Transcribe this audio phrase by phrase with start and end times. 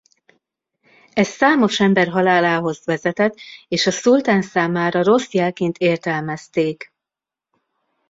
[1.13, 3.35] Ez számos ember halálához vezetett
[3.67, 6.93] és a szultán számára rossz jelként értelmezték.